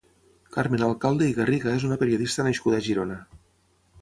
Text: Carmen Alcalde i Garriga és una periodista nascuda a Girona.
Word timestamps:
Carmen 0.55 0.85
Alcalde 0.87 1.27
i 1.33 1.37
Garriga 1.41 1.75
és 1.81 1.85
una 1.91 1.99
periodista 2.05 2.47
nascuda 2.49 2.81
a 2.85 2.87
Girona. 2.89 3.21